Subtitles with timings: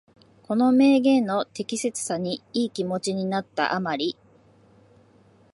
[0.41, 4.17] この名言の適切さにいい気持ちになった余り、